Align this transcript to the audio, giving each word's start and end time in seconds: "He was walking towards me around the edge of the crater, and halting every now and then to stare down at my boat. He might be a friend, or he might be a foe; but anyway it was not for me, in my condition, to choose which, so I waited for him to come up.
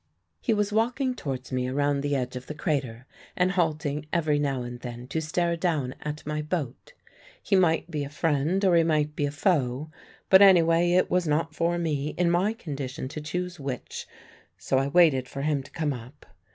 "He 0.39 0.51
was 0.51 0.73
walking 0.73 1.13
towards 1.13 1.51
me 1.51 1.67
around 1.67 2.01
the 2.01 2.15
edge 2.15 2.35
of 2.35 2.47
the 2.47 2.55
crater, 2.55 3.05
and 3.35 3.51
halting 3.51 4.07
every 4.11 4.39
now 4.39 4.63
and 4.63 4.79
then 4.79 5.05
to 5.09 5.21
stare 5.21 5.55
down 5.55 5.93
at 6.01 6.25
my 6.25 6.41
boat. 6.41 6.93
He 7.43 7.55
might 7.55 7.91
be 7.91 8.03
a 8.03 8.09
friend, 8.09 8.65
or 8.65 8.75
he 8.75 8.81
might 8.83 9.15
be 9.15 9.27
a 9.27 9.31
foe; 9.31 9.91
but 10.27 10.41
anyway 10.41 10.93
it 10.93 11.11
was 11.11 11.27
not 11.27 11.53
for 11.53 11.77
me, 11.77 12.15
in 12.17 12.31
my 12.31 12.53
condition, 12.53 13.09
to 13.09 13.21
choose 13.21 13.59
which, 13.59 14.07
so 14.57 14.79
I 14.79 14.87
waited 14.87 15.27
for 15.27 15.43
him 15.43 15.61
to 15.61 15.69
come 15.69 15.93
up. 15.93 16.25